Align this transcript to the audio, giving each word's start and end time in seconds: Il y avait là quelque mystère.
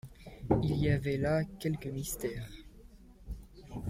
Il 0.63 0.77
y 0.77 0.89
avait 0.89 1.17
là 1.17 1.43
quelque 1.59 1.87
mystère. 1.87 2.49